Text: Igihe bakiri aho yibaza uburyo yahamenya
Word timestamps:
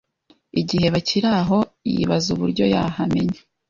Igihe 0.61 0.87
bakiri 0.93 1.27
aho 1.41 1.57
yibaza 1.91 2.27
uburyo 2.35 2.63
yahamenya 2.73 3.39